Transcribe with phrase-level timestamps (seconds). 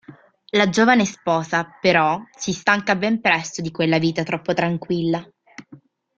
[0.57, 5.23] La giovane sposa, però, si stanca ben presto di quella vita troppo tranquilla.